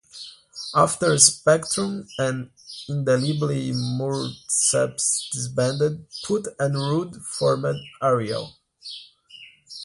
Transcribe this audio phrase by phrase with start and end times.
[0.73, 2.49] After Spectrum and
[2.89, 8.51] Indelible Murtceps disbanded, Putt and Rudd formed Ariel.